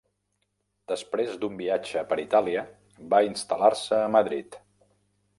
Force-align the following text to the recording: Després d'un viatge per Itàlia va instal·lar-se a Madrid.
Després 0.91 1.35
d'un 1.43 1.59
viatge 1.59 2.01
per 2.13 2.17
Itàlia 2.23 2.63
va 3.11 3.19
instal·lar-se 3.27 3.99
a 4.07 4.11
Madrid. 4.15 4.57